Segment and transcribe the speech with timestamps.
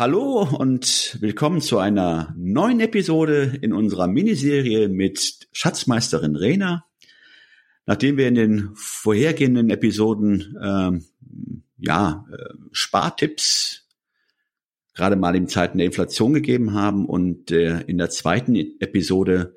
[0.00, 6.86] Hallo und willkommen zu einer neuen Episode in unserer Miniserie mit Schatzmeisterin Rena.
[7.84, 11.04] Nachdem wir in den vorhergehenden Episoden ähm,
[11.76, 13.90] ja äh, Spartipps
[14.94, 19.54] gerade mal in Zeiten der Inflation gegeben haben und äh, in der zweiten Episode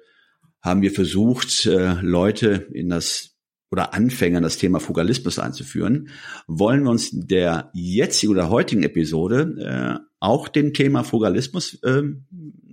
[0.62, 3.34] haben wir versucht, äh, Leute in das
[3.72, 6.10] oder Anfängern das Thema Fugalismus einzuführen,
[6.48, 12.04] wollen wir uns der jetzigen oder heutigen Episode äh, auch dem Thema Frugalismus äh,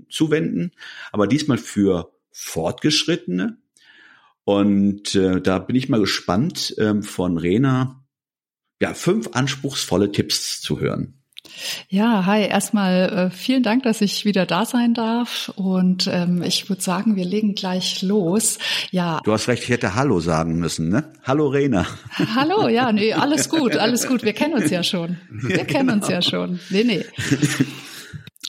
[0.08, 0.72] zuwenden,
[1.12, 3.58] aber diesmal für Fortgeschrittene.
[4.44, 8.04] Und äh, da bin ich mal gespannt, äh, von Rena
[8.80, 11.19] ja, fünf anspruchsvolle Tipps zu hören.
[11.88, 15.52] Ja, hi, erstmal äh, vielen Dank, dass ich wieder da sein darf.
[15.56, 18.58] Und ähm, ich würde sagen, wir legen gleich los.
[18.90, 19.20] Ja.
[19.24, 21.04] Du hast recht, ich hätte Hallo sagen müssen, ne?
[21.24, 21.86] Hallo Rena.
[22.34, 24.22] Hallo, ja, nee, alles gut, alles gut.
[24.22, 25.18] Wir kennen uns ja schon.
[25.30, 26.60] Wir kennen uns ja schon.
[26.70, 27.04] Nee, nee.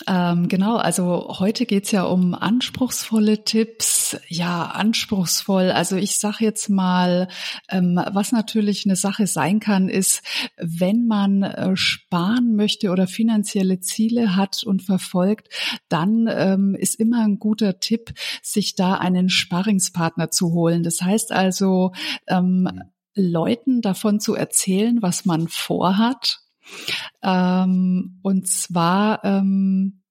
[0.08, 4.18] Ähm, genau, also heute geht's ja um anspruchsvolle Tipps.
[4.28, 5.72] Ja, anspruchsvoll.
[5.72, 7.28] Also ich sage jetzt mal,
[7.70, 10.24] ähm, was natürlich eine Sache sein kann, ist,
[10.58, 15.50] wenn man äh, sparen möchte oder finanzielle Ziele hat und verfolgt,
[15.90, 20.84] dann ähm, ist immer ein guter Tipp, sich da einen Sparringspartner zu holen.
[20.84, 21.92] Das heißt also,
[22.28, 22.82] ähm, mhm.
[23.14, 26.41] Leuten davon zu erzählen, was man vorhat
[27.24, 30.02] ähm, und zwar, ähm,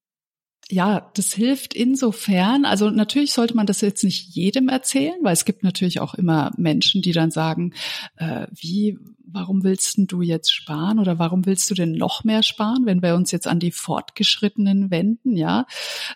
[0.70, 5.44] ja, das hilft insofern, also natürlich sollte man das jetzt nicht jedem erzählen, weil es
[5.44, 7.74] gibt natürlich auch immer Menschen, die dann sagen,
[8.16, 8.98] äh, wie,
[9.32, 13.14] warum willst du jetzt sparen oder warum willst du denn noch mehr sparen, wenn wir
[13.14, 15.66] uns jetzt an die Fortgeschrittenen wenden, ja?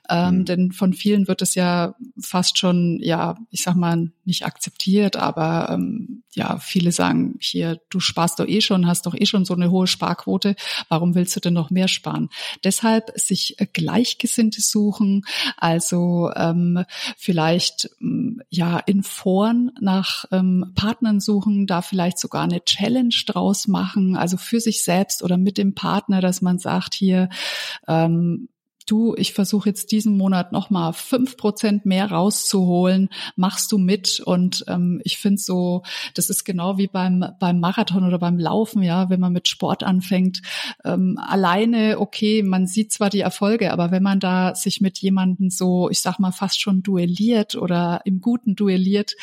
[0.08, 0.44] Ähm, mhm.
[0.44, 5.70] Denn von vielen wird es ja fast schon, ja, ich sag mal, nicht akzeptiert, aber
[5.70, 9.54] ähm, ja, viele sagen hier, du sparst doch eh schon, hast doch eh schon so
[9.54, 10.56] eine hohe Sparquote,
[10.88, 12.28] warum willst du denn noch mehr sparen?
[12.64, 15.25] Deshalb sich Gleichgesinnte suchen,
[15.56, 16.84] also ähm,
[17.16, 23.25] vielleicht ähm, ja in Foren nach ähm, Partnern suchen, da vielleicht sogar eine Challenge Challenge
[23.26, 27.28] draus machen, also für sich selbst oder mit dem Partner, dass man sagt, hier,
[27.88, 28.48] ähm,
[28.86, 34.20] du, ich versuche jetzt diesen Monat nochmal fünf Prozent mehr rauszuholen, machst du mit?
[34.20, 35.82] Und ähm, ich finde so,
[36.14, 39.82] das ist genau wie beim, beim Marathon oder beim Laufen, ja, wenn man mit Sport
[39.82, 40.42] anfängt.
[40.84, 45.50] Ähm, alleine, okay, man sieht zwar die Erfolge, aber wenn man da sich mit jemandem
[45.50, 49.14] so, ich sag mal, fast schon duelliert oder im Guten duelliert,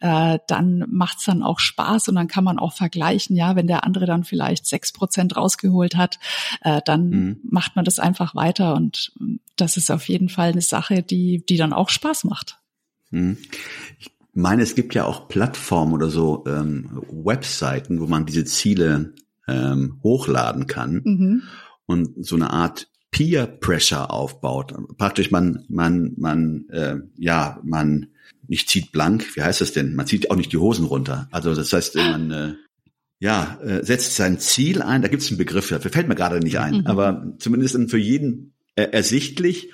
[0.00, 3.84] äh, dann macht's dann auch Spaß und dann kann man auch vergleichen, ja, wenn der
[3.84, 6.18] andere dann vielleicht sechs Prozent rausgeholt hat,
[6.62, 7.40] äh, dann mhm.
[7.42, 9.07] macht man das einfach weiter und
[9.56, 12.58] das ist auf jeden Fall eine Sache, die, die dann auch Spaß macht.
[13.10, 13.36] Hm.
[13.98, 19.14] Ich meine, es gibt ja auch Plattformen oder so ähm, Webseiten, wo man diese Ziele
[19.48, 21.42] ähm, hochladen kann mhm.
[21.86, 24.74] und so eine Art Peer Pressure aufbaut.
[24.98, 28.08] Praktisch man, man, man, äh, ja, man
[28.46, 29.94] nicht zieht blank, wie heißt das denn?
[29.94, 31.28] Man zieht auch nicht die Hosen runter.
[31.30, 32.54] Also das heißt, man äh,
[33.18, 36.38] ja, äh, setzt sein Ziel ein, da gibt es einen Begriff dafür, fällt mir gerade
[36.38, 36.86] nicht ein, mhm.
[36.86, 39.72] aber zumindest für jeden äh, ersichtlich,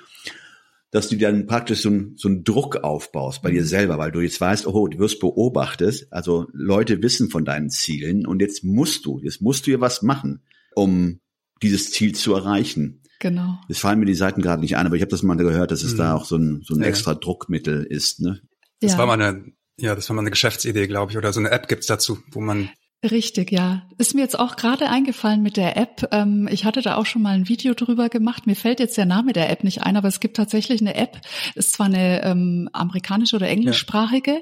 [0.91, 3.65] dass du dann praktisch so, ein, so einen Druck aufbaust bei dir mhm.
[3.65, 8.25] selber, weil du jetzt weißt, oh, du wirst beobachtet, also Leute wissen von deinen Zielen
[8.25, 10.43] und jetzt musst du, jetzt musst du ja was machen,
[10.73, 11.19] um
[11.61, 13.01] dieses Ziel zu erreichen.
[13.19, 13.59] Genau.
[13.67, 15.83] Jetzt fallen mir die Seiten gerade nicht ein, aber ich habe das mal gehört, dass
[15.83, 15.97] es mhm.
[15.97, 16.87] da auch so ein, so ein ja.
[16.87, 18.21] extra Druckmittel ist.
[18.21, 18.41] Ne?
[18.79, 18.97] Das ja.
[18.97, 21.67] war mal eine, ja, das war mal eine Geschäftsidee, glaube ich, oder so eine App
[21.67, 22.69] gibt's dazu, wo man
[23.11, 23.83] Richtig, ja.
[23.97, 26.07] Ist mir jetzt auch gerade eingefallen mit der App.
[26.11, 28.47] Ähm, ich hatte da auch schon mal ein Video drüber gemacht.
[28.47, 31.21] Mir fällt jetzt der Name der App nicht ein, aber es gibt tatsächlich eine App.
[31.53, 34.41] Ist zwar eine ähm, amerikanische oder englischsprachige.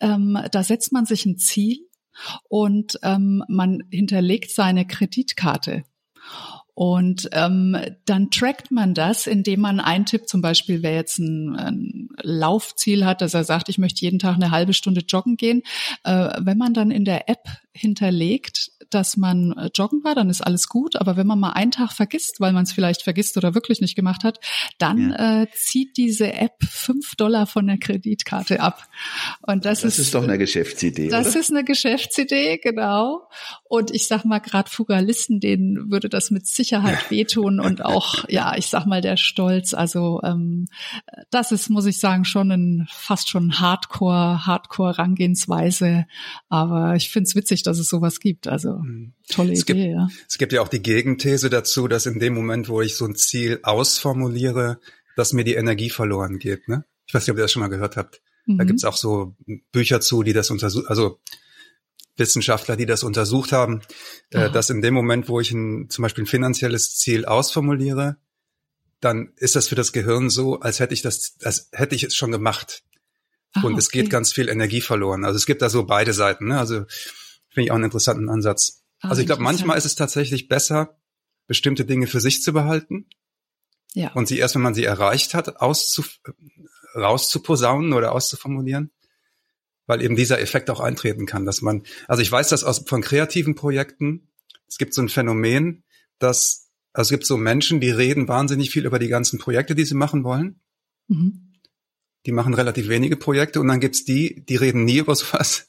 [0.00, 0.14] Ja.
[0.14, 1.78] Ähm, da setzt man sich ein Ziel
[2.48, 5.84] und ähm, man hinterlegt seine Kreditkarte.
[6.84, 7.76] Und ähm,
[8.06, 13.20] dann trackt man das, indem man eintippt, zum Beispiel, wer jetzt ein, ein Laufziel hat,
[13.20, 15.62] dass er sagt, ich möchte jeden Tag eine halbe Stunde joggen gehen.
[16.02, 20.40] Äh, wenn man dann in der App hinterlegt, dass man äh, joggen war, dann ist
[20.40, 20.96] alles gut.
[20.96, 23.96] Aber wenn man mal einen Tag vergisst, weil man es vielleicht vergisst oder wirklich nicht
[23.96, 24.38] gemacht hat,
[24.78, 25.42] dann ja.
[25.42, 28.86] äh, zieht diese App fünf Dollar von der Kreditkarte ab.
[29.42, 31.08] Und das, das ist, ist doch eine Geschäftsidee.
[31.08, 31.40] Das oder?
[31.40, 33.28] ist eine Geschäftsidee, genau.
[33.64, 38.56] Und ich sag mal, gerade Fugalisten, denen würde das mit Sicherheit wehtun und auch, ja,
[38.56, 39.74] ich sag mal, der Stolz.
[39.74, 40.66] Also ähm,
[41.30, 46.06] das ist, muss ich sagen, schon ein fast schon Hardcore, Hardcore-Rangehensweise.
[46.48, 48.48] Aber ich finde es witzig, dass es sowas gibt.
[48.48, 48.81] Also.
[49.28, 50.08] Tolle es Idee, gibt, ja.
[50.28, 53.14] Es gibt ja auch die Gegenthese dazu, dass in dem Moment, wo ich so ein
[53.14, 54.80] Ziel ausformuliere,
[55.16, 56.68] dass mir die Energie verloren geht.
[56.68, 56.84] Ne?
[57.06, 58.22] Ich weiß nicht, ob ihr das schon mal gehört habt.
[58.46, 58.58] Mhm.
[58.58, 59.36] Da gibt's auch so
[59.72, 61.20] Bücher zu, die das untersuchen, also
[62.16, 63.80] Wissenschaftler, die das untersucht haben,
[64.30, 68.16] äh, dass in dem Moment, wo ich ein, zum Beispiel ein finanzielles Ziel ausformuliere,
[69.00, 72.14] dann ist das für das Gehirn so, als hätte ich das, als hätte ich es
[72.14, 72.82] schon gemacht.
[73.54, 75.24] Ach, und es geht ganz viel Energie verloren.
[75.24, 76.48] Also es gibt da so beide Seiten.
[76.48, 76.58] Ne?
[76.58, 76.84] Also
[77.52, 78.84] finde ich auch einen interessanten Ansatz.
[79.00, 80.98] Ah, also ich glaube, manchmal ist es tatsächlich besser,
[81.46, 83.08] bestimmte Dinge für sich zu behalten.
[83.94, 84.12] Ja.
[84.12, 86.02] Und sie erst, wenn man sie erreicht hat, auszu,
[86.94, 88.90] rauszuposaunen oder auszuformulieren
[89.86, 93.02] weil eben dieser Effekt auch eintreten kann, dass man, also ich weiß das aus, von
[93.02, 94.28] kreativen Projekten,
[94.68, 95.84] es gibt so ein Phänomen,
[96.18, 99.84] dass, also es gibt so Menschen, die reden wahnsinnig viel über die ganzen Projekte, die
[99.84, 100.60] sie machen wollen.
[101.08, 101.52] Mhm.
[102.24, 105.68] Die machen relativ wenige Projekte und dann gibt's die, die reden nie über sowas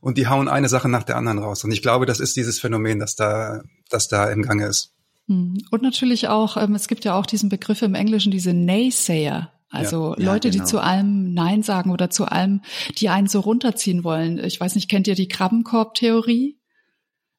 [0.00, 1.64] und die hauen eine Sache nach der anderen raus.
[1.64, 4.94] Und ich glaube, das ist dieses Phänomen, das da, das da im Gange ist.
[5.26, 5.62] Mhm.
[5.70, 9.52] Und natürlich auch, ähm, es gibt ja auch diesen Begriff im Englischen, diese Naysayer.
[9.70, 10.64] Also ja, Leute, ja, genau.
[10.64, 12.62] die zu allem Nein sagen oder zu allem,
[12.98, 14.38] die einen so runterziehen wollen.
[14.38, 16.58] Ich weiß nicht, kennt ihr die Krabbenkorb-Theorie?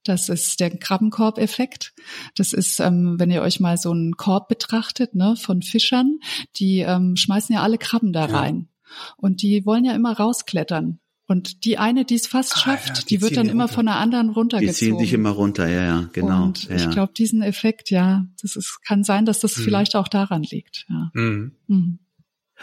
[0.04, 1.94] Das ist der Krabbenkorb-Effekt.
[2.36, 6.20] Das ist, ähm, wenn ihr euch mal so einen Korb betrachtet, ne, von Fischern,
[6.56, 8.70] die ähm, schmeißen ja alle Krabben da rein.
[9.18, 11.00] Und die wollen ja immer rausklettern.
[11.30, 13.76] Und die eine, die es fast ah, schafft, ja, die, die wird dann immer runter.
[13.76, 14.74] von der anderen runtergezogen.
[14.74, 16.46] Die ziehen sich immer runter, ja, ja, genau.
[16.46, 19.62] Und ja, ich glaube, diesen Effekt, ja, das ist, kann sein, dass das mhm.
[19.62, 20.88] vielleicht auch daran liegt.
[20.90, 21.12] Ja.
[21.14, 21.52] Mhm.
[21.68, 22.00] Mhm.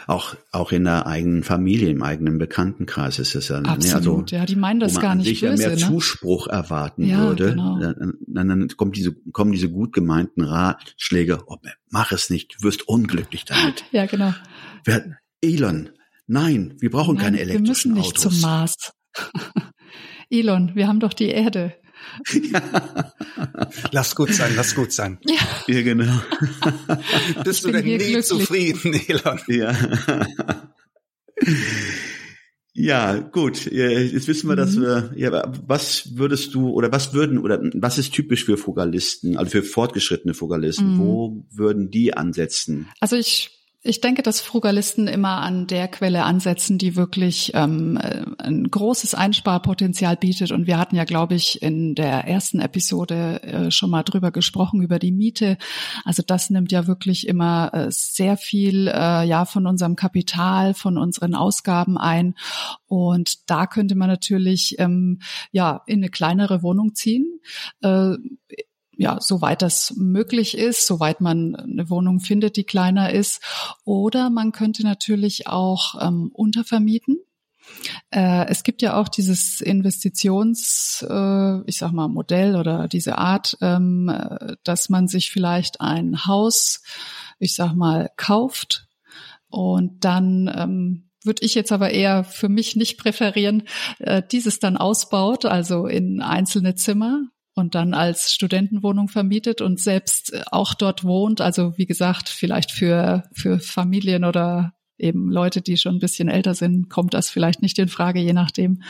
[0.05, 3.59] Auch, auch in der eigenen Familie, im eigenen Bekanntenkreis ist es ja.
[3.59, 5.55] Absolut, ne, also, ja, die meinen das gar nicht böse.
[5.55, 5.77] mehr ne?
[5.77, 7.51] Zuspruch erwarten ja, würde.
[7.51, 7.79] Genau.
[7.79, 11.55] Dann, dann kommt diese, kommen diese gut gemeinten Ratschläge, oh,
[11.89, 13.85] mach es nicht, du wirst unglücklich damit.
[13.91, 14.33] ja, genau.
[14.83, 15.89] Wir, Elon,
[16.27, 17.85] nein, wir brauchen nein, keine elektrischen Autos.
[17.85, 18.93] Wir müssen nicht zum Mars.
[20.29, 21.73] Elon, wir haben doch die Erde.
[23.91, 25.19] lass gut sein, lass gut sein.
[25.25, 25.35] Ja,
[25.67, 26.21] ja genau.
[27.43, 28.25] Bist du denn nie glücklich.
[28.25, 29.39] zufrieden, Elon?
[29.47, 29.75] Ja.
[32.79, 33.65] Ja, gut.
[33.65, 34.81] Jetzt wissen wir, dass mhm.
[34.81, 39.49] wir, ja, was würdest du oder was würden oder was ist typisch für Fugalisten, also
[39.49, 40.93] für fortgeschrittene Fugalisten?
[40.93, 40.99] Mhm.
[40.99, 42.87] Wo würden die ansetzen?
[42.99, 43.56] Also ich
[43.87, 49.15] ich denke, dass Frugalisten immer an der Quelle ansetzen, die wirklich ähm, äh, ein großes
[49.15, 50.51] Einsparpotenzial bietet.
[50.51, 54.81] Und wir hatten ja, glaube ich, in der ersten Episode äh, schon mal drüber gesprochen,
[54.81, 55.57] über die Miete.
[56.03, 60.97] Also das nimmt ja wirklich immer äh, sehr viel äh, ja von unserem Kapital, von
[60.97, 62.35] unseren Ausgaben ein.
[62.87, 65.19] Und da könnte man natürlich ähm,
[65.51, 67.39] ja in eine kleinere Wohnung ziehen.
[67.81, 68.15] Äh,
[68.97, 73.41] ja, soweit das möglich ist, soweit man eine Wohnung findet, die kleiner ist.
[73.85, 77.19] Oder man könnte natürlich auch ähm, untervermieten.
[78.11, 83.57] Äh, es gibt ja auch dieses Investitions, äh, ich sag mal, Modell oder diese Art,
[83.61, 84.11] ähm,
[84.63, 86.81] dass man sich vielleicht ein Haus,
[87.39, 88.87] ich sag mal, kauft
[89.49, 93.63] und dann ähm, würde ich jetzt aber eher für mich nicht präferieren,
[93.99, 100.33] äh, dieses dann ausbaut, also in einzelne Zimmer, und dann als Studentenwohnung vermietet und selbst
[100.33, 101.41] äh, auch dort wohnt.
[101.41, 106.53] Also wie gesagt, vielleicht für, für Familien oder eben Leute, die schon ein bisschen älter
[106.53, 108.81] sind, kommt das vielleicht nicht in Frage, je nachdem.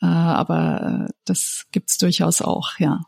[0.00, 3.00] Äh, aber äh, das gibt's durchaus auch, ja.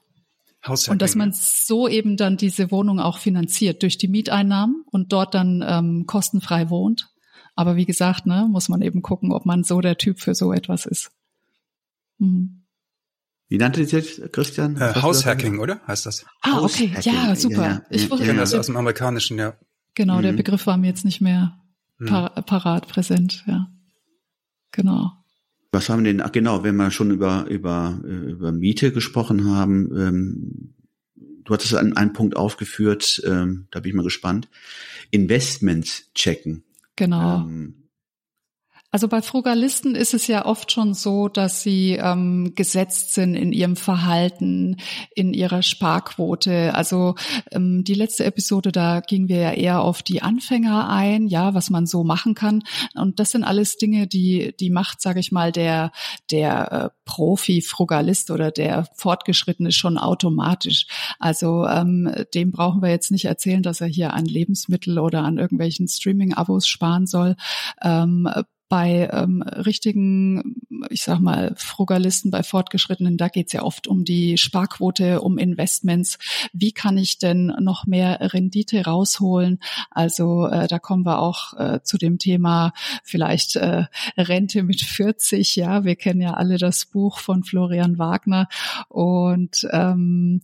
[0.92, 5.34] Und dass man so eben dann diese Wohnung auch finanziert durch die Mieteinnahmen und dort
[5.34, 7.08] dann ähm, kostenfrei wohnt.
[7.54, 10.52] Aber wie gesagt, ne, muss man eben gucken, ob man so der Typ für so
[10.52, 11.12] etwas ist.
[12.18, 12.59] Mhm.
[13.50, 14.76] Wie nannte sich jetzt, Christian?
[14.76, 15.80] Äh, Haushacking, oder?
[15.84, 16.24] Heißt das?
[16.40, 16.94] Ah, okay.
[17.02, 17.66] Ja, super.
[17.66, 19.54] Ja, ich ja, kenne das aus dem Amerikanischen, ja.
[19.96, 20.22] Genau, mhm.
[20.22, 21.58] der Begriff war mir jetzt nicht mehr
[21.98, 22.06] mhm.
[22.06, 23.68] par parat, präsent, ja.
[24.70, 25.10] Genau.
[25.72, 29.90] Was haben wir denn, ach genau, wenn wir schon über, über, über Miete gesprochen haben,
[29.96, 30.74] ähm,
[31.42, 34.48] du hattest einen, einen Punkt aufgeführt, ähm, da bin ich mal gespannt.
[35.10, 36.62] Investments checken.
[36.94, 37.40] Genau.
[37.40, 37.79] Ähm,
[38.92, 43.52] Also bei Frugalisten ist es ja oft schon so, dass sie ähm, gesetzt sind in
[43.52, 44.78] ihrem Verhalten,
[45.14, 46.74] in ihrer Sparquote.
[46.74, 47.14] Also
[47.52, 51.70] ähm, die letzte Episode, da gingen wir ja eher auf die Anfänger ein, ja, was
[51.70, 52.64] man so machen kann.
[52.94, 55.92] Und das sind alles Dinge, die die macht, sage ich mal, der
[56.32, 60.86] der äh, Profi-Frugalist oder der Fortgeschrittene schon automatisch.
[61.20, 65.38] Also ähm, dem brauchen wir jetzt nicht erzählen, dass er hier an Lebensmittel oder an
[65.38, 67.36] irgendwelchen Streaming-Abos sparen soll.
[67.82, 68.28] Ähm,
[68.70, 74.38] bei ähm, richtigen, ich sag mal, Frugalisten, bei Fortgeschrittenen, da geht's ja oft um die
[74.38, 76.18] Sparquote, um Investments.
[76.52, 79.58] Wie kann ich denn noch mehr Rendite rausholen?
[79.90, 82.72] Also äh, da kommen wir auch äh, zu dem Thema
[83.02, 83.86] vielleicht äh,
[84.16, 85.56] Rente mit 40.
[85.56, 88.46] Ja, wir kennen ja alle das Buch von Florian Wagner
[88.88, 90.42] und ähm,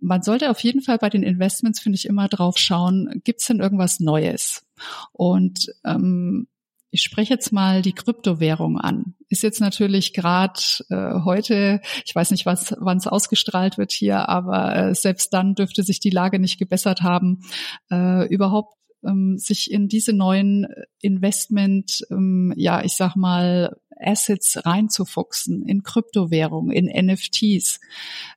[0.00, 3.60] man sollte auf jeden Fall bei den Investments, finde ich, immer drauf schauen, gibt's denn
[3.60, 4.64] irgendwas Neues?
[5.12, 6.46] Und ähm,
[6.90, 9.14] ich spreche jetzt mal die Kryptowährung an.
[9.28, 14.28] Ist jetzt natürlich gerade äh, heute, ich weiß nicht, was wann es ausgestrahlt wird hier,
[14.28, 17.42] aber äh, selbst dann dürfte sich die Lage nicht gebessert haben,
[17.90, 20.66] äh, überhaupt ähm, sich in diese neuen
[21.00, 27.80] Investment, ähm, ja, ich sag mal, Assets reinzufuchsen, in Kryptowährung, in NFTs.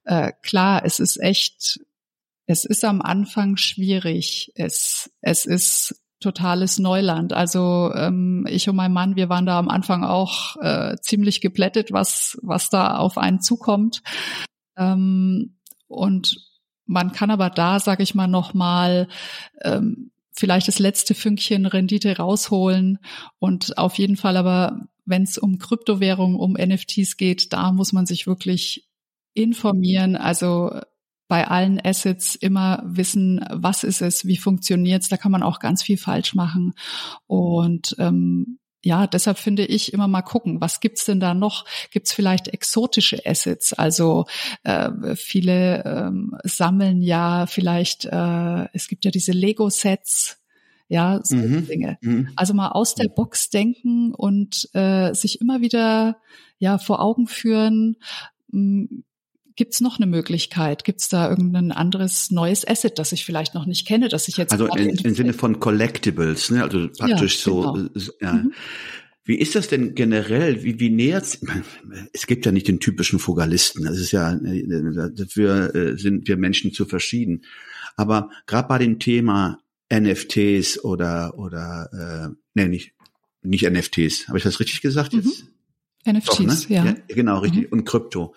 [0.03, 1.79] Äh, klar, es ist echt,
[2.47, 4.51] es ist am Anfang schwierig.
[4.55, 7.33] Es, es ist totales Neuland.
[7.33, 11.91] Also ähm, ich und mein Mann, wir waren da am Anfang auch äh, ziemlich geplättet,
[11.91, 14.01] was was da auf einen zukommt.
[14.77, 16.37] Ähm, und
[16.85, 19.07] man kann aber da, sage ich mal, noch mal
[19.61, 22.99] ähm, vielleicht das letzte Fünkchen Rendite rausholen
[23.39, 28.05] und auf jeden Fall aber, wenn es um Kryptowährungen, um NFTs geht, da muss man
[28.05, 28.87] sich wirklich
[29.33, 30.15] informieren.
[30.15, 30.81] Also
[31.31, 35.07] bei allen Assets immer wissen, was ist es, wie funktioniert's.
[35.07, 36.73] Da kann man auch ganz viel falsch machen.
[37.25, 41.63] Und ähm, ja, deshalb finde ich immer mal gucken, was gibt's denn da noch?
[41.89, 43.71] Gibt's vielleicht exotische Assets?
[43.71, 44.25] Also
[44.63, 50.37] äh, viele ähm, sammeln ja vielleicht, äh, es gibt ja diese Lego-Sets,
[50.89, 51.65] ja, so mhm.
[51.65, 51.97] Dinge.
[52.01, 52.27] Mhm.
[52.35, 56.17] Also mal aus der Box denken und äh, sich immer wieder
[56.59, 57.95] ja vor Augen führen,
[58.51, 59.05] hm,
[59.55, 60.83] Gibt es noch eine Möglichkeit?
[60.83, 64.37] Gibt es da irgendein anderes neues Asset, das ich vielleicht noch nicht kenne, das ich
[64.37, 66.63] jetzt also im Sinne von Collectibles, ne?
[66.63, 67.89] Also praktisch ja, genau.
[67.93, 68.13] so.
[68.21, 68.33] Ja.
[68.33, 68.53] Mhm.
[69.23, 70.63] Wie ist das denn generell?
[70.63, 71.39] Wie, wie nähert
[72.13, 73.85] es gibt ja nicht den typischen Fugalisten.
[73.85, 77.43] Das ist ja dafür äh, sind wir Menschen zu verschieden.
[77.95, 79.59] Aber gerade bei dem Thema
[79.93, 82.93] NFTs oder oder äh, nee, nicht
[83.43, 84.27] nicht NFTs.
[84.27, 85.45] Habe ich das richtig gesagt jetzt?
[86.05, 86.17] Mhm.
[86.17, 86.75] NFTs, Doch, ne?
[86.75, 86.85] ja.
[86.85, 86.95] ja.
[87.07, 87.63] Genau, richtig.
[87.63, 87.79] Mhm.
[87.79, 88.33] Und Krypto.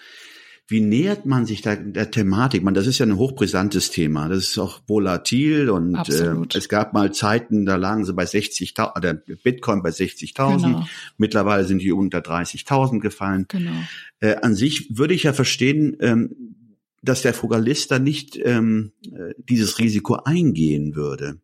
[0.67, 2.63] Wie nähert man sich da der Thematik?
[2.63, 4.29] Man, das ist ja ein hochbrisantes Thema.
[4.29, 9.01] Das ist auch volatil und äh, es gab mal Zeiten, da lagen sie bei 60.000,
[9.01, 10.63] der Bitcoin bei 60.000.
[10.63, 10.87] Genau.
[11.19, 13.45] Mittlerweile sind die unter 30.000 gefallen.
[13.49, 13.73] Genau.
[14.21, 16.55] Äh, an sich würde ich ja verstehen, ähm,
[17.03, 21.41] dass der Frugalist da nicht ähm, äh, dieses Risiko eingehen würde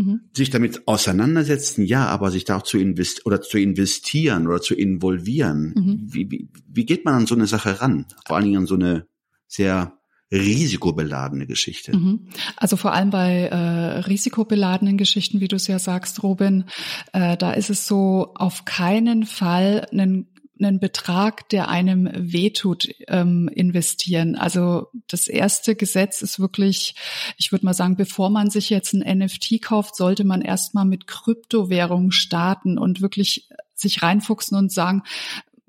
[0.00, 0.20] mhm.
[0.32, 4.74] sich damit auseinandersetzen, ja, aber sich da auch zu invest oder zu investieren oder zu
[4.74, 5.74] involvieren.
[5.76, 6.00] Mhm.
[6.12, 8.06] Wie, wie, wie geht man an so eine Sache ran?
[8.26, 9.06] Vor allen Dingen an so eine
[9.46, 9.94] sehr
[10.32, 11.96] risikobeladene Geschichte.
[11.96, 12.28] Mhm.
[12.56, 16.64] Also vor allem bei äh, risikobeladenen Geschichten, wie du es ja sagst, Robin,
[17.12, 20.28] äh, da ist es so, auf keinen Fall einen
[20.62, 24.36] einen Betrag, der einem wehtut, ähm, investieren.
[24.36, 26.94] Also das erste Gesetz ist wirklich,
[27.36, 31.06] ich würde mal sagen, bevor man sich jetzt ein NFT kauft, sollte man erstmal mit
[31.06, 35.02] Kryptowährungen starten und wirklich sich reinfuchsen und sagen,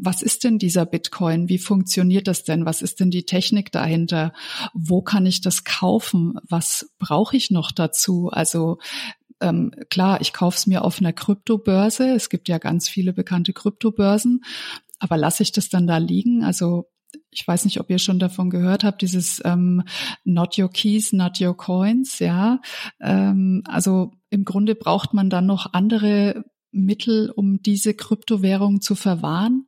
[0.03, 1.48] was ist denn dieser Bitcoin?
[1.48, 2.65] Wie funktioniert das denn?
[2.65, 4.33] Was ist denn die Technik dahinter?
[4.74, 6.39] Wo kann ich das kaufen?
[6.41, 8.29] Was brauche ich noch dazu?
[8.29, 8.79] Also
[9.41, 12.10] ähm, klar, ich kaufe es mir auf einer Kryptobörse.
[12.15, 14.43] Es gibt ja ganz viele bekannte Kryptobörsen.
[15.00, 16.43] Aber lasse ich das dann da liegen?
[16.43, 16.86] Also
[17.29, 19.83] ich weiß nicht, ob ihr schon davon gehört habt, dieses ähm,
[20.24, 22.60] Not Your Keys, Not Your Coins, ja.
[23.01, 29.65] Ähm, also im Grunde braucht man dann noch andere Mittel, um diese Kryptowährung zu verwahren.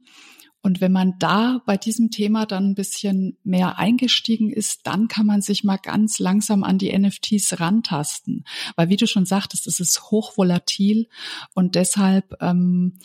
[0.64, 5.26] Und wenn man da bei diesem Thema dann ein bisschen mehr eingestiegen ist, dann kann
[5.26, 8.46] man sich mal ganz langsam an die NFTs rantasten.
[8.78, 11.10] Weil wie du schon sagtest, es ist hochvolatil
[11.54, 12.98] und deshalb ähm,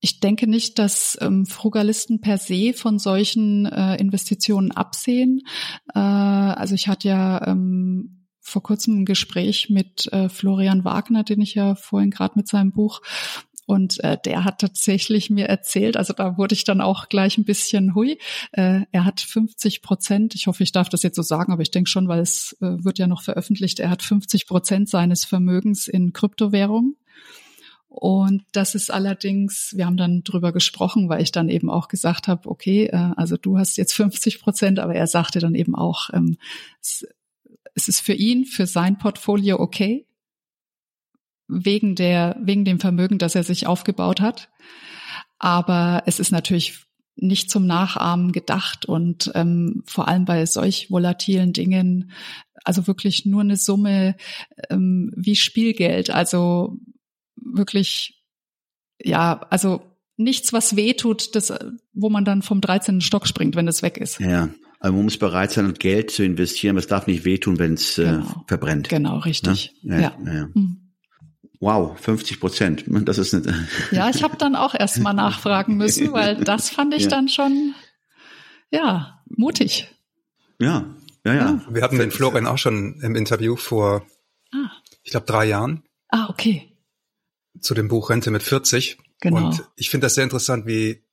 [0.00, 5.42] ich denke nicht, dass ähm, Frugalisten per se von solchen äh, Investitionen absehen.
[5.94, 11.42] Äh, also ich hatte ja ähm, vor kurzem ein Gespräch mit äh, Florian Wagner, den
[11.42, 13.02] ich ja vorhin gerade mit seinem Buch
[13.70, 17.44] und äh, der hat tatsächlich mir erzählt, also da wurde ich dann auch gleich ein
[17.44, 18.18] bisschen hui.
[18.50, 21.70] Äh, er hat 50 Prozent, ich hoffe, ich darf das jetzt so sagen, aber ich
[21.70, 25.86] denke schon, weil es äh, wird ja noch veröffentlicht, er hat 50 Prozent seines Vermögens
[25.86, 26.96] in Kryptowährung.
[27.86, 32.26] Und das ist allerdings, wir haben dann drüber gesprochen, weil ich dann eben auch gesagt
[32.26, 36.10] habe, okay, äh, also du hast jetzt 50 Prozent, aber er sagte dann eben auch,
[36.12, 36.38] ähm,
[36.82, 37.06] es,
[37.76, 40.08] es ist für ihn, für sein Portfolio okay,
[41.50, 44.48] wegen der, wegen dem Vermögen, das er sich aufgebaut hat.
[45.38, 51.52] Aber es ist natürlich nicht zum Nachahmen gedacht und ähm, vor allem bei solch volatilen
[51.52, 52.12] Dingen,
[52.64, 54.16] also wirklich nur eine Summe
[54.70, 56.78] ähm, wie Spielgeld, also
[57.36, 58.22] wirklich,
[59.02, 59.82] ja, also
[60.16, 61.52] nichts, was weh tut, das,
[61.92, 63.00] wo man dann vom 13.
[63.00, 64.20] Stock springt, wenn es weg ist.
[64.20, 67.74] Ja, also man muss bereit sein, Geld zu investieren, aber es darf nicht wehtun, wenn
[67.74, 68.44] es äh, genau.
[68.46, 68.88] verbrennt.
[68.88, 69.74] Genau, richtig.
[69.82, 70.02] Ne?
[70.02, 70.32] Ja, ja.
[70.32, 70.48] ja.
[70.54, 70.79] Mhm.
[71.60, 72.84] Wow, 50 Prozent.
[73.04, 73.48] Das ist nicht.
[73.92, 77.08] Ja, ich habe dann auch erst mal nachfragen müssen, weil das fand ich ja.
[77.08, 77.74] dann schon,
[78.70, 79.88] ja, mutig.
[80.58, 81.60] Ja, ja, ja.
[81.70, 84.06] Wir hatten den Florian auch schon im Interview vor,
[84.52, 84.70] ah.
[85.02, 85.82] ich glaube, drei Jahren.
[86.08, 86.76] Ah, okay.
[87.60, 88.98] Zu dem Buch Rente mit 40.
[89.20, 89.36] Genau.
[89.36, 91.04] Und ich finde das sehr interessant, wie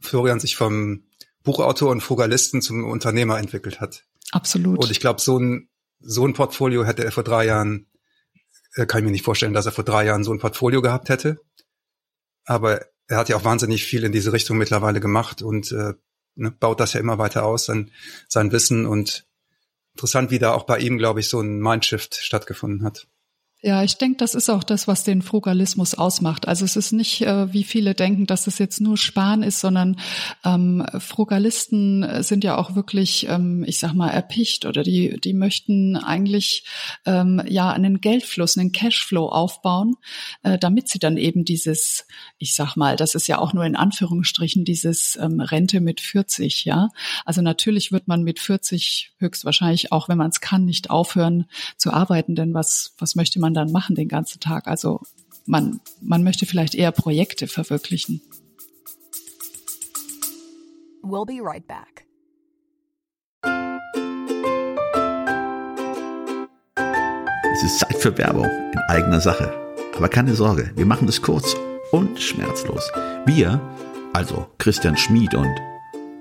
[0.00, 1.04] Florian sich vom
[1.44, 4.04] Buchautor und Frugalisten zum Unternehmer entwickelt hat.
[4.32, 4.78] Absolut.
[4.78, 5.68] Und ich glaube, so ein,
[6.00, 7.86] so ein Portfolio hätte er vor drei Jahren
[8.84, 11.40] kann ich mir nicht vorstellen, dass er vor drei Jahren so ein Portfolio gehabt hätte.
[12.44, 15.94] Aber er hat ja auch wahnsinnig viel in diese Richtung mittlerweile gemacht und äh,
[16.34, 17.90] ne, baut das ja immer weiter aus, sein,
[18.28, 19.26] sein Wissen und
[19.94, 23.08] interessant, wie da auch bei ihm, glaube ich, so ein Mindshift stattgefunden hat.
[23.62, 26.46] Ja, ich denke, das ist auch das, was den Frugalismus ausmacht.
[26.46, 29.98] Also es ist nicht, äh, wie viele denken, dass es jetzt nur Sparen ist, sondern
[30.44, 35.96] ähm, Frugalisten sind ja auch wirklich, ähm, ich sag mal, erpicht oder die, die möchten
[35.96, 36.64] eigentlich
[37.06, 39.96] ähm, ja einen Geldfluss, einen Cashflow aufbauen,
[40.42, 43.74] äh, damit sie dann eben dieses, ich sag mal, das ist ja auch nur in
[43.74, 46.90] Anführungsstrichen dieses ähm, Rente mit 40, ja.
[47.24, 51.46] Also natürlich wird man mit 40 höchstwahrscheinlich auch, wenn man es kann, nicht aufhören
[51.78, 54.66] zu arbeiten, denn was, was möchte man man dann machen den ganzen Tag?
[54.66, 55.00] Also
[55.46, 58.20] man, man möchte vielleicht eher Projekte verwirklichen.
[61.02, 62.04] We'll be right back.
[67.54, 69.52] Es ist Zeit für Werbung in eigener Sache.
[69.96, 71.56] Aber keine Sorge, wir machen es kurz
[71.92, 72.90] und schmerzlos.
[73.24, 73.60] Wir,
[74.12, 75.54] also Christian Schmid und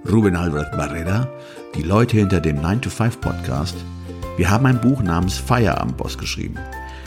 [0.09, 1.27] Ruben Albert Barrera,
[1.73, 3.75] die Leute hinter dem 9-to-5 Podcast,
[4.37, 6.59] wir haben ein Buch namens Feierabendboss geschrieben.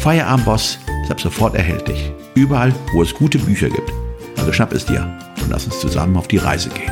[0.00, 2.10] Feierabendboss ist ab sofort erhältlich.
[2.34, 3.92] Überall, wo es gute Bücher gibt.
[4.38, 5.02] Also schnapp es dir
[5.42, 6.90] und lass uns zusammen auf die Reise gehen.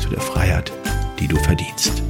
[0.00, 0.72] Zu der Freiheit,
[1.20, 2.02] die du verdienst.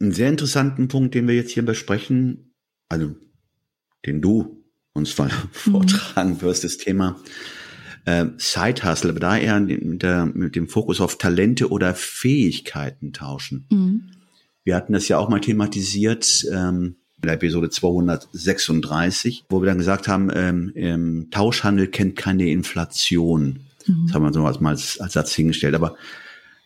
[0.00, 2.52] Einen sehr interessanten Punkt, den wir jetzt hier besprechen,
[2.88, 3.14] also
[4.04, 4.59] den du
[4.94, 5.30] uns mhm.
[5.52, 7.16] vortragen wirst, das Thema
[8.04, 13.12] äh, Side Hustle, aber da eher mit, der, mit dem Fokus auf Talente oder Fähigkeiten
[13.12, 13.66] tauschen.
[13.70, 14.10] Mhm.
[14.64, 19.78] Wir hatten das ja auch mal thematisiert ähm, in der Episode 236, wo wir dann
[19.78, 23.60] gesagt haben, ähm, ähm, Tauschhandel kennt keine Inflation.
[23.86, 24.06] Mhm.
[24.06, 25.74] Das haben wir so als, als, als Satz hingestellt.
[25.74, 25.96] Aber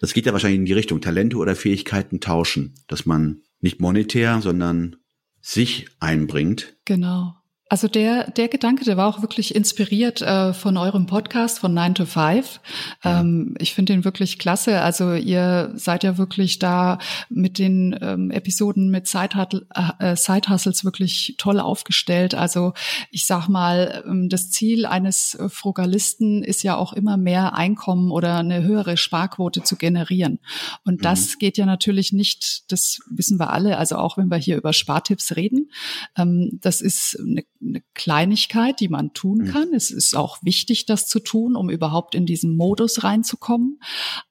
[0.00, 4.40] das geht ja wahrscheinlich in die Richtung Talente oder Fähigkeiten tauschen, dass man nicht monetär,
[4.42, 4.96] sondern
[5.40, 6.76] sich einbringt.
[6.84, 7.34] Genau.
[7.70, 11.94] Also der, der Gedanke, der war auch wirklich inspiriert äh, von eurem Podcast von 9
[11.94, 12.60] to 5.
[13.02, 14.82] Ähm, ich finde den wirklich klasse.
[14.82, 16.98] Also ihr seid ja wirklich da
[17.30, 19.66] mit den ähm, Episoden mit Side,
[19.98, 22.34] äh, Side Hustles wirklich toll aufgestellt.
[22.34, 22.74] Also
[23.10, 28.36] ich sag mal, ähm, das Ziel eines Frugalisten ist ja auch immer mehr Einkommen oder
[28.36, 30.38] eine höhere Sparquote zu generieren.
[30.84, 31.38] Und das mhm.
[31.38, 35.34] geht ja natürlich nicht, das wissen wir alle, also auch wenn wir hier über Spartipps
[35.34, 35.70] reden.
[36.14, 39.46] Ähm, das ist eine eine Kleinigkeit, die man tun mhm.
[39.46, 39.68] kann.
[39.68, 39.74] Mhm.
[39.74, 43.80] Es ist auch wichtig, das zu tun, um überhaupt in diesen Modus reinzukommen.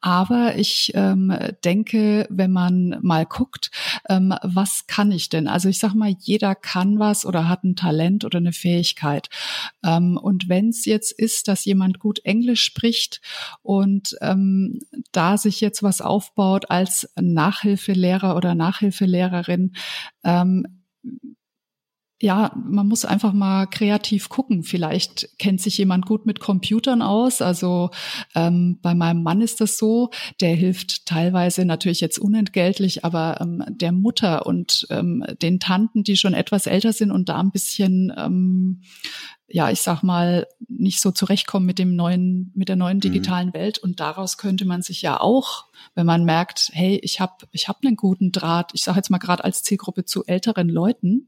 [0.01, 3.71] Aber ich ähm, denke, wenn man mal guckt,
[4.09, 5.47] ähm, was kann ich denn?
[5.47, 9.29] Also ich sage mal, jeder kann was oder hat ein Talent oder eine Fähigkeit.
[9.83, 13.21] Ähm, und wenn es jetzt ist, dass jemand gut Englisch spricht
[13.61, 14.79] und ähm,
[15.11, 19.73] da sich jetzt was aufbaut als Nachhilfelehrer oder Nachhilfelehrerin,
[20.23, 20.82] ähm,
[22.23, 24.63] ja, man muss einfach mal kreativ gucken.
[24.63, 27.41] Vielleicht kennt sich jemand gut mit Computern aus.
[27.41, 27.89] Also
[28.33, 30.09] ähm, bei meinem Mann ist das so,
[30.39, 36.15] der hilft teilweise natürlich jetzt unentgeltlich, aber ähm, der Mutter und ähm, den Tanten, die
[36.15, 38.83] schon etwas älter sind und da ein bisschen ähm,
[39.49, 43.01] ja, ich sag mal, nicht so zurechtkommen mit dem neuen, mit der neuen mhm.
[43.01, 43.53] digitalen mhm.
[43.53, 43.77] Welt.
[43.79, 47.83] Und daraus könnte man sich ja auch, wenn man merkt, hey, ich habe ich hab
[47.83, 51.27] einen guten Draht, ich sage jetzt mal gerade als Zielgruppe zu älteren Leuten,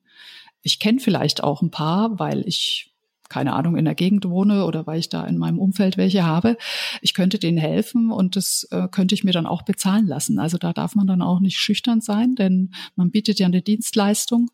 [0.65, 2.91] ich kenne vielleicht auch ein paar, weil ich
[3.30, 6.58] keine Ahnung, in der Gegend wohne oder weil ich da in meinem Umfeld welche habe.
[7.01, 10.38] Ich könnte denen helfen und das äh, könnte ich mir dann auch bezahlen lassen.
[10.38, 14.51] Also da darf man dann auch nicht schüchtern sein, denn man bietet ja eine Dienstleistung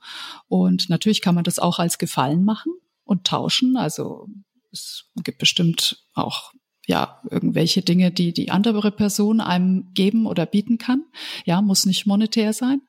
[0.48, 3.76] und natürlich kann man das auch als Gefallen machen und tauschen.
[3.76, 4.30] Also
[4.72, 6.54] es gibt bestimmt auch
[6.92, 11.06] ja, irgendwelche Dinge, die die andere Person einem geben oder bieten kann.
[11.46, 12.82] Ja, muss nicht monetär sein.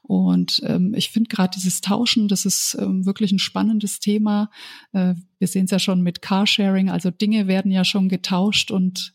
[0.00, 4.50] Und ähm, ich finde gerade dieses Tauschen, das ist ähm, wirklich ein spannendes Thema.
[4.92, 9.12] Äh, wir sehen es ja schon mit Carsharing, also Dinge werden ja schon getauscht und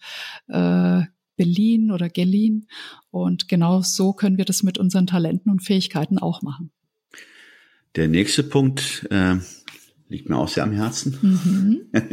[0.47, 1.01] äh,
[1.37, 2.67] beliehen oder geliehen.
[3.09, 6.69] Und genau so können wir das mit unseren Talenten und Fähigkeiten auch machen.
[7.95, 9.37] Der nächste Punkt, äh,
[10.07, 11.17] liegt mir auch sehr am Herzen.
[11.21, 11.81] Mhm.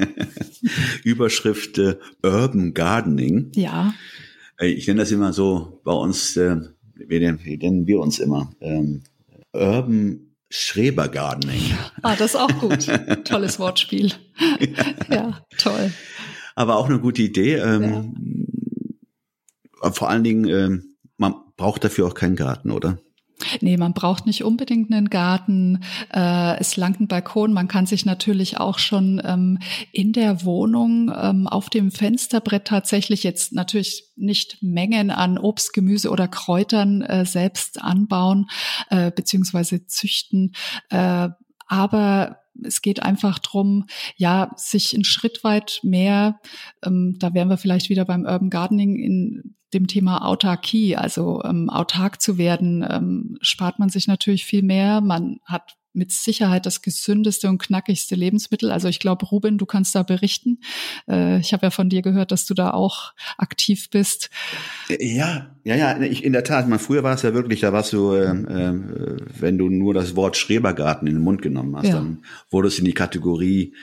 [1.04, 3.52] Überschrift äh, Urban Gardening.
[3.54, 3.94] Ja.
[4.58, 6.56] Äh, ich nenne das immer so bei uns, äh,
[6.94, 8.50] wie, nennen, wir uns immer?
[8.60, 9.02] Ähm,
[9.52, 11.62] Urban Schrebergardening.
[12.02, 12.86] Ah, das ist auch gut.
[13.24, 14.12] Tolles Wortspiel.
[15.08, 15.92] ja, toll.
[16.54, 17.54] Aber auch eine gute Idee.
[17.54, 18.14] Ähm,
[19.82, 19.92] ja.
[19.92, 22.98] Vor allen Dingen, ähm, man braucht dafür auch keinen Garten, oder?
[23.60, 25.82] Nee, man braucht nicht unbedingt einen Garten.
[26.12, 27.52] Äh, es langt ein Balkon.
[27.52, 29.58] Man kann sich natürlich auch schon ähm,
[29.92, 36.10] in der Wohnung ähm, auf dem Fensterbrett tatsächlich jetzt natürlich nicht Mengen an Obst, Gemüse
[36.10, 38.46] oder Kräutern äh, selbst anbauen
[38.90, 40.54] äh, beziehungsweise züchten.
[40.90, 41.28] Äh,
[41.66, 43.86] aber es geht einfach drum,
[44.16, 46.40] ja, sich einen Schritt weit mehr,
[46.84, 51.70] ähm, da wären wir vielleicht wieder beim Urban Gardening in dem Thema Autarkie, also ähm,
[51.70, 55.00] autark zu werden, ähm, spart man sich natürlich viel mehr.
[55.00, 58.70] Man hat mit Sicherheit das gesündeste und knackigste Lebensmittel.
[58.70, 60.60] Also ich glaube, Ruben, du kannst da berichten.
[61.08, 64.30] Äh, ich habe ja von dir gehört, dass du da auch aktiv bist.
[64.88, 66.68] Ja, ja, ja, ich, in der Tat.
[66.68, 70.16] Mal früher war es ja wirklich, da warst du, äh, äh, wenn du nur das
[70.16, 71.94] Wort Schrebergarten in den Mund genommen hast, ja.
[71.94, 73.74] dann wurde es in die Kategorie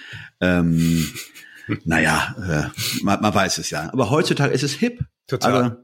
[0.41, 1.07] ähm,
[1.85, 3.91] naja, äh, man, man weiß es ja.
[3.91, 5.03] Aber heutzutage ist es hip.
[5.27, 5.53] Total.
[5.53, 5.75] Also,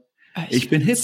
[0.50, 0.98] ich bin hip.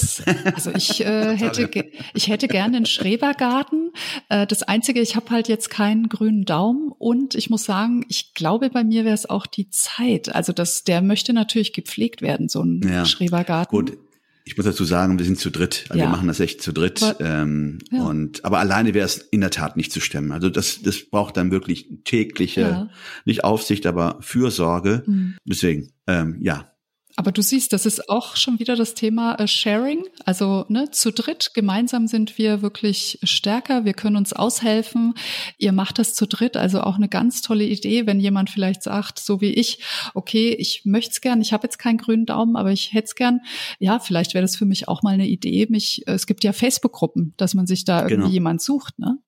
[0.55, 1.69] Also ich äh, hätte
[2.15, 3.93] ich hätte gerne einen Schrebergarten.
[4.29, 8.35] Äh, das einzige, ich habe halt jetzt keinen grünen Daumen und ich muss sagen, ich
[8.35, 10.35] glaube, bei mir wäre es auch die Zeit.
[10.35, 13.05] Also das, der möchte natürlich gepflegt werden, so ein ja.
[13.05, 13.77] Schrebergarten.
[13.77, 13.99] Gut,
[14.45, 15.85] ich muss dazu sagen, wir sind zu dritt.
[15.89, 16.07] Also ja.
[16.07, 17.03] Wir machen das echt zu dritt.
[17.03, 18.03] Aber, ähm, ja.
[18.03, 20.33] und, aber alleine wäre es in der Tat nicht zu stemmen.
[20.33, 22.91] Also das, das braucht dann wirklich tägliche, ja.
[23.25, 25.05] nicht Aufsicht, aber Fürsorge.
[25.07, 25.37] Mhm.
[25.45, 26.72] Deswegen, ähm, ja,
[27.17, 30.05] aber du siehst, das ist auch schon wieder das Thema äh, Sharing.
[30.25, 33.85] Also ne, zu dritt, gemeinsam sind wir wirklich stärker.
[33.85, 35.15] Wir können uns aushelfen.
[35.59, 39.19] Ihr macht das zu dritt, also auch eine ganz tolle Idee, wenn jemand vielleicht sagt,
[39.19, 39.81] so wie ich,
[40.15, 43.15] okay, ich möchte es gern, ich habe jetzt keinen grünen Daumen, aber ich hätte es
[43.15, 43.41] gern.
[43.79, 45.67] Ja, vielleicht wäre das für mich auch mal eine Idee.
[45.69, 48.29] Mich, es gibt ja Facebook-Gruppen, dass man sich da irgendwie genau.
[48.29, 49.19] jemand sucht, ne?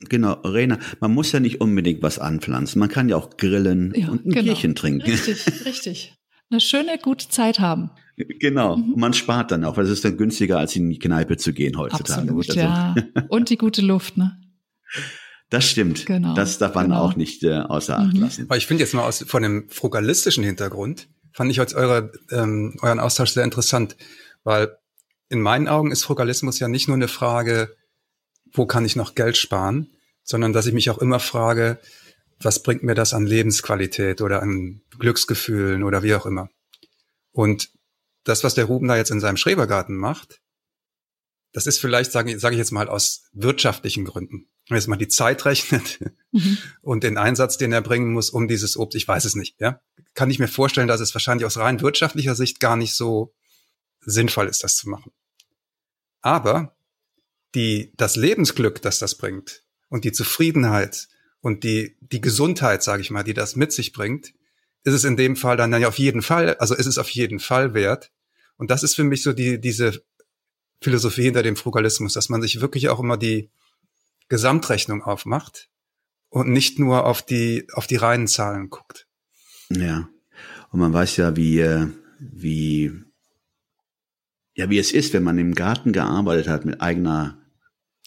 [0.00, 2.78] Genau, Rena, man muss ja nicht unbedingt was anpflanzen.
[2.78, 4.44] Man kann ja auch grillen ja, und ein genau.
[4.44, 5.02] Bierchen trinken.
[5.02, 6.17] Richtig, richtig
[6.50, 7.90] eine schöne, gute Zeit haben.
[8.16, 8.94] Genau, mhm.
[8.96, 11.78] man spart dann auch, weil es ist dann günstiger, als in die Kneipe zu gehen
[11.78, 12.22] heutzutage.
[12.22, 12.60] Absolut, also.
[12.60, 12.94] ja.
[13.28, 14.40] Und die gute Luft, ne?
[15.50, 16.04] Das stimmt.
[16.06, 16.34] Genau.
[16.34, 17.02] Das darf man genau.
[17.02, 18.20] auch nicht äh, außer Acht mhm.
[18.20, 18.42] lassen.
[18.48, 22.76] Aber ich finde jetzt mal aus, von dem frugalistischen Hintergrund, fand ich jetzt eure, ähm,
[22.82, 23.96] euren Austausch sehr interessant,
[24.44, 24.76] weil
[25.28, 27.76] in meinen Augen ist Frugalismus ja nicht nur eine Frage,
[28.52, 29.90] wo kann ich noch Geld sparen,
[30.22, 31.78] sondern dass ich mich auch immer frage,
[32.40, 36.50] was bringt mir das an Lebensqualität oder an Glücksgefühlen oder wie auch immer.
[37.32, 37.70] Und
[38.24, 40.40] das, was der Ruben da jetzt in seinem Schrebergarten macht,
[41.52, 44.48] das ist vielleicht, sage sag ich jetzt mal, aus wirtschaftlichen Gründen.
[44.68, 45.98] Wenn man jetzt mal die Zeit rechnet
[46.30, 46.58] mhm.
[46.82, 49.80] und den Einsatz, den er bringen muss, um dieses Obst, ich weiß es nicht, ja,
[50.14, 53.34] kann ich mir vorstellen, dass es wahrscheinlich aus rein wirtschaftlicher Sicht gar nicht so
[54.00, 55.12] sinnvoll ist, das zu machen.
[56.20, 56.76] Aber
[57.54, 61.08] die, das Lebensglück, das das bringt und die Zufriedenheit
[61.40, 64.32] und die, die Gesundheit, sage ich mal, die das mit sich bringt,
[64.84, 67.40] ist es in dem Fall dann ja auf jeden Fall, also ist es auf jeden
[67.40, 68.10] Fall wert.
[68.56, 70.02] Und das ist für mich so die, diese
[70.80, 73.50] Philosophie hinter dem Frugalismus, dass man sich wirklich auch immer die
[74.28, 75.68] Gesamtrechnung aufmacht
[76.28, 79.06] und nicht nur auf die, auf die reinen Zahlen guckt.
[79.70, 80.08] Ja.
[80.70, 81.86] Und man weiß ja, wie, äh,
[82.18, 82.92] wie,
[84.54, 87.38] ja, wie es ist, wenn man im Garten gearbeitet hat mit eigener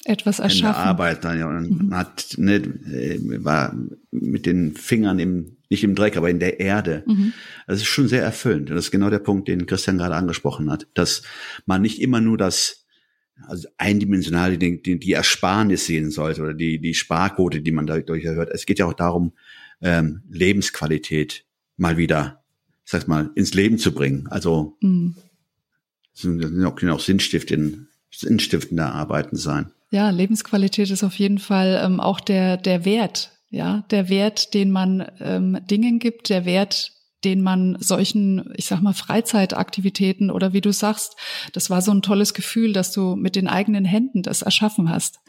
[0.06, 0.82] etwas erschaffen.
[0.82, 1.96] Arbeit, ja, und mhm.
[1.96, 3.76] hat ne, äh, war
[4.12, 7.04] mit den Fingern im nicht im Dreck, aber in der Erde.
[7.08, 7.32] Mhm.
[7.66, 8.70] Das ist schon sehr erfüllend.
[8.70, 11.22] Und das ist genau der Punkt, den Christian gerade angesprochen hat, dass
[11.66, 12.86] man nicht immer nur das
[13.48, 18.26] also eindimensional die, die, die Ersparnis sehen sollte oder die, die Sparquote, die man dadurch
[18.26, 18.50] erhört.
[18.54, 19.34] Es geht ja auch darum,
[19.82, 21.46] ähm, Lebensqualität
[21.78, 22.44] mal wieder,
[22.86, 24.28] ich sag mal, ins Leben zu bringen.
[24.28, 25.16] Also mhm.
[26.14, 29.72] sind auch, können auch sinnstiftende, sinnstiftende Arbeiten sein.
[29.92, 34.72] Ja, Lebensqualität ist auf jeden Fall ähm, auch der, der Wert, ja, der Wert, den
[34.72, 40.62] man ähm, Dingen gibt, der Wert, den man solchen, ich sag mal, Freizeitaktivitäten oder wie
[40.62, 41.16] du sagst,
[41.54, 45.20] das war so ein tolles Gefühl, dass du mit den eigenen Händen das erschaffen hast.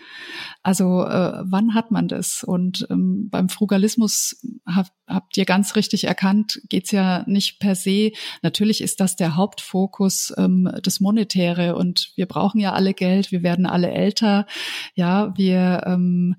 [0.63, 2.45] Also äh, wann hat man das?
[2.45, 8.13] Und ähm, beim Frugalismus hab, habt ihr ganz richtig erkannt, geht's ja nicht per se.
[8.43, 11.77] Natürlich ist das der Hauptfokus, ähm, das Monetäre.
[11.77, 14.47] Und wir brauchen ja alle Geld, wir werden alle älter.
[14.95, 16.37] Ja, wir ähm,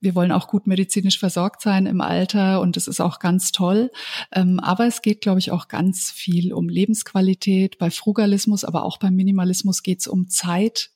[0.00, 3.90] wir wollen auch gut medizinisch versorgt sein im Alter und das ist auch ganz toll.
[4.32, 7.78] Ähm, aber es geht, glaube ich, auch ganz viel um Lebensqualität.
[7.78, 10.90] Bei Frugalismus, aber auch beim Minimalismus geht es um Zeit,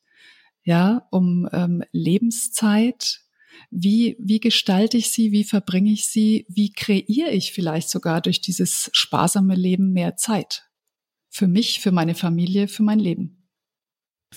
[0.63, 3.21] ja, um ähm, Lebenszeit.
[3.71, 5.33] Wie, wie gestalte ich sie?
[5.33, 6.47] Wie verbringe ich sie?
[6.49, 10.69] Wie kreiere ich vielleicht sogar durch dieses sparsame Leben mehr Zeit?
[11.29, 13.40] Für mich, für meine Familie, für mein Leben.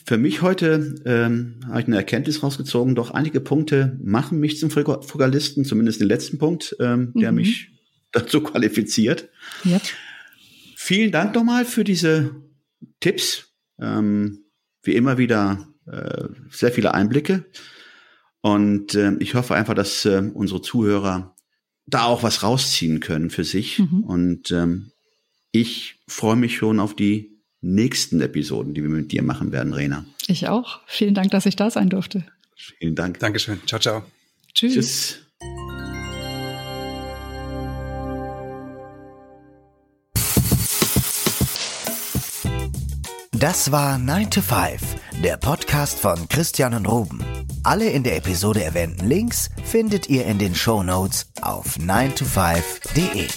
[0.05, 4.71] Für mich heute ähm, habe ich eine Erkenntnis rausgezogen, doch einige Punkte machen mich zum
[4.71, 7.37] Frugalisten, zumindest den letzten Punkt, ähm, der mhm.
[7.37, 7.71] mich
[8.11, 9.29] dazu qualifiziert.
[9.63, 9.79] Ja.
[10.75, 12.35] Vielen Dank nochmal für diese
[12.99, 13.53] Tipps.
[13.79, 14.43] Ähm,
[14.83, 17.45] wie immer wieder äh, sehr viele Einblicke.
[18.41, 21.35] Und äh, ich hoffe einfach, dass äh, unsere Zuhörer
[21.85, 23.79] da auch was rausziehen können für sich.
[23.79, 24.03] Mhm.
[24.03, 24.91] Und ähm,
[25.51, 27.32] ich freue mich schon auf die
[27.63, 30.05] nächsten Episoden, die wir mit dir machen werden, Rena.
[30.27, 30.81] Ich auch.
[30.85, 32.25] Vielen Dank, dass ich da sein durfte.
[32.55, 33.19] Vielen Dank.
[33.19, 33.59] Dankeschön.
[33.65, 34.03] Ciao, ciao.
[34.53, 34.73] Tschüss.
[34.73, 35.19] Tschüss.
[43.31, 47.19] Das war 9 to 5, der Podcast von Christian und Ruben.
[47.63, 53.27] Alle in der Episode erwähnten Links findet ihr in den Show Notes auf 9to5.de.